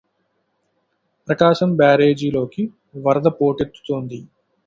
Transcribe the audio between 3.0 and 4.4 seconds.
వరద పోటెత్తుతోంది